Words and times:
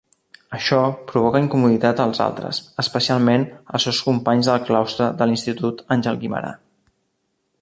Això 0.57 0.77
provoca 1.11 1.41
incomoditat 1.43 2.01
als 2.07 2.23
altres, 2.27 2.63
especialment 2.85 3.47
als 3.75 3.87
seus 3.89 4.03
companys 4.09 4.53
del 4.53 4.67
claustre 4.71 5.13
de 5.21 5.31
l'institut 5.33 5.89
Àngel 5.99 6.23
Guimerà. 6.25 6.57